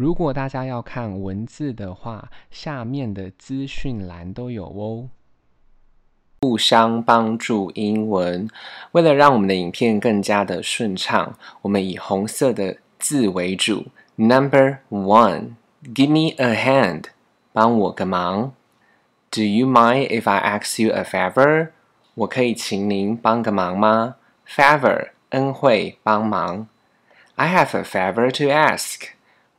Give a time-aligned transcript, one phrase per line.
[0.00, 5.10] 如果大家要看文字的话，下面的资讯栏都有哦。
[6.40, 8.48] 互相帮助英文，
[8.92, 13.88] 为了让我们的影片更加的顺畅，我们以红色的字为主。
[14.16, 15.56] Number one,
[15.94, 17.04] give me a hand，
[17.52, 18.54] 帮我个忙。
[19.30, 21.72] Do you mind if I ask you a favor？
[22.14, 24.16] 我可以请您帮个忙吗
[24.48, 26.68] ？Favor，恩惠，帮忙。
[27.34, 29.10] I have a favor to ask，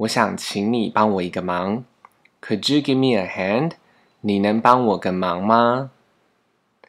[0.01, 1.83] 我想请你帮我一个忙。
[2.41, 3.73] Could you give me a hand？
[4.21, 5.91] 你能帮我个忙吗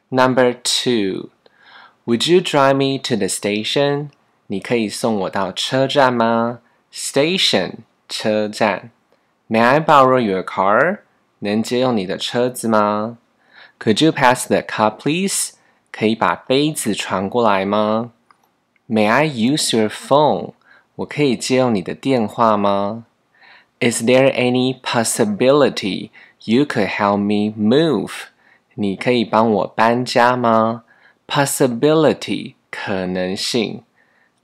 [0.09, 1.29] ？Number two,
[2.05, 4.09] would you drive me to the station?
[4.47, 8.89] 你可以送我到车站吗？Station 车站。
[9.47, 10.99] May I borrow your car?
[11.39, 13.19] 能借用你的车子吗
[13.79, 15.51] ？Could you pass the cup, please?
[15.91, 18.11] 可以把杯子传过来吗
[18.89, 20.53] ？May I use your phone?
[20.96, 23.04] 我可以借用你的电话吗？
[23.80, 26.10] Is there any possibility
[26.44, 28.10] you could help me move?
[28.74, 30.84] 你可以帮我搬家吗？
[31.26, 33.82] Possibility 可能性。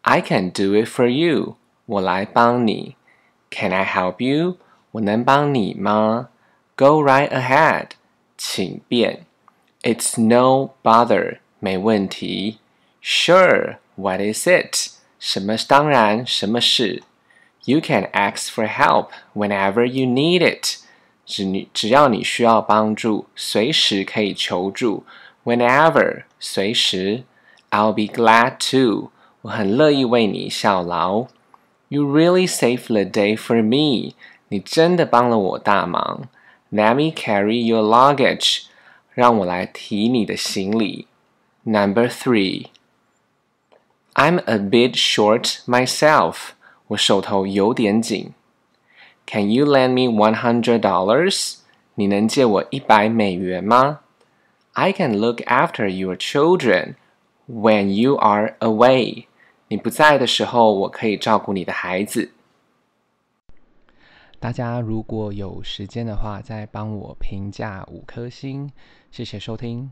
[0.02, 2.96] I can do it for you 我来帮你。
[3.50, 4.58] Can I help you
[4.92, 6.28] 我能帮你吗？
[6.77, 7.90] Go right ahead
[8.36, 9.27] 请便。
[9.82, 12.58] It's no bother 没问题。
[13.02, 17.03] Sure what is it 什么当然什么事。
[17.65, 20.79] You can ask for help whenever you need it
[21.25, 25.03] 只你只要你需要帮助，随时可以求助。
[25.43, 27.23] Whenever，随时。
[27.71, 29.11] I'll be glad to，
[29.43, 31.27] 我很乐意为你效劳。
[31.89, 34.15] You really saved the day for me，
[34.47, 36.27] 你真的帮了我大忙。
[36.71, 38.63] Let me carry your luggage，
[39.13, 41.05] 让我来提你的行李。
[41.63, 42.67] Number three
[44.18, 46.50] three，I'm a bit short myself，
[46.88, 48.32] 我手头有点紧。
[49.27, 51.58] Can you lend me one hundred dollars？
[51.94, 54.00] 你能借我一百美元吗？
[54.72, 56.96] I can look after your children
[57.48, 59.27] when you are away。
[59.68, 62.33] 你不在的时候，我可以照顾你的孩子。
[64.39, 68.70] 大家如果有时间的话，再帮我评价五颗星，
[69.11, 69.90] 谢谢收听。